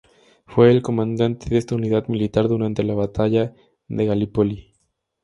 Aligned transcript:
Fue 0.47 0.71
el 0.71 0.81
comandante 0.81 1.47
de 1.51 1.59
esta 1.59 1.75
unidad 1.75 2.07
militar 2.07 2.47
durante 2.47 2.81
la 2.81 2.95
Batalla 2.95 3.53
de 3.87 4.05
Galípoli. 4.07 4.73